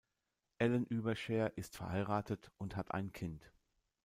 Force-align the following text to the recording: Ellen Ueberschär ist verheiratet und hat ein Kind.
Ellen 0.57 0.87
Ueberschär 0.89 1.55
ist 1.59 1.77
verheiratet 1.77 2.49
und 2.57 2.75
hat 2.75 2.89
ein 2.91 3.13
Kind. 3.13 3.51